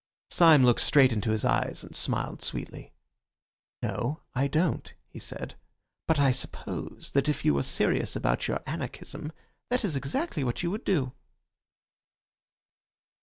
[0.31, 2.91] Syme looked straight into his eyes and smiled sweetly.
[3.83, 5.53] "No, I don't," he said;
[6.07, 9.31] "but I suppose that if you were serious about your anarchism,
[9.69, 11.11] that is exactly what you would do."